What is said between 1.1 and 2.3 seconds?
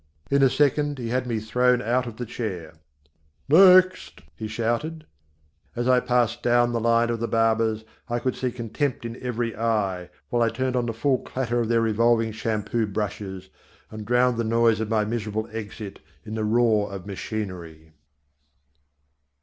me thrown out of the